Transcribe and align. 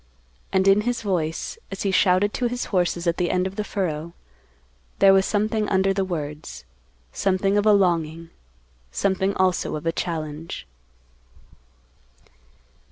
And 0.51 0.67
in 0.67 0.81
his 0.81 1.03
voice, 1.03 1.59
as 1.69 1.83
he 1.83 1.91
shouted 1.91 2.33
to 2.33 2.47
his 2.47 2.65
horses 2.73 3.05
at 3.05 3.17
the 3.17 3.29
end 3.29 3.45
of 3.45 3.55
the 3.55 3.63
furrow, 3.63 4.13
there 4.97 5.13
was 5.13 5.27
something 5.27 5.69
under 5.69 5.93
the 5.93 6.03
words, 6.03 6.65
something 7.11 7.55
of 7.55 7.67
a 7.67 7.71
longing, 7.73 8.31
something 8.91 9.35
also 9.35 9.75
of 9.75 9.85
a 9.85 9.91
challenge. 9.91 10.65